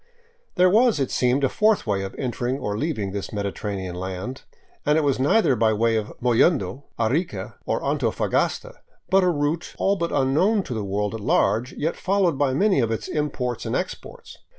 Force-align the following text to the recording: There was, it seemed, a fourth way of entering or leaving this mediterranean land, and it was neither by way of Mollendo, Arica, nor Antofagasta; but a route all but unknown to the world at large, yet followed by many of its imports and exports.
There 0.55 0.67
was, 0.67 0.99
it 0.99 1.11
seemed, 1.11 1.43
a 1.43 1.47
fourth 1.47 1.85
way 1.85 2.01
of 2.01 2.15
entering 2.17 2.57
or 2.57 2.75
leaving 2.75 3.11
this 3.11 3.31
mediterranean 3.31 3.93
land, 3.93 4.41
and 4.83 4.97
it 4.97 5.03
was 5.03 5.19
neither 5.19 5.55
by 5.55 5.73
way 5.73 5.95
of 5.95 6.11
Mollendo, 6.19 6.85
Arica, 6.97 7.57
nor 7.67 7.83
Antofagasta; 7.85 8.77
but 9.11 9.23
a 9.23 9.29
route 9.29 9.75
all 9.77 9.97
but 9.97 10.11
unknown 10.11 10.63
to 10.63 10.73
the 10.73 10.83
world 10.83 11.13
at 11.13 11.21
large, 11.21 11.73
yet 11.73 11.95
followed 11.95 12.35
by 12.39 12.51
many 12.51 12.79
of 12.79 12.89
its 12.89 13.07
imports 13.07 13.63
and 13.63 13.75
exports. 13.75 14.37